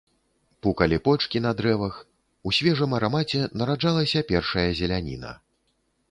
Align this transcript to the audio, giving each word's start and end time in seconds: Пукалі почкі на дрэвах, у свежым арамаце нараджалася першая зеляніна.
Пукалі 0.65 0.97
почкі 1.07 1.41
на 1.45 1.49
дрэвах, 1.59 1.99
у 2.51 2.53
свежым 2.59 2.95
арамаце 2.99 3.41
нараджалася 3.63 4.23
першая 4.31 4.65
зеляніна. 4.81 5.35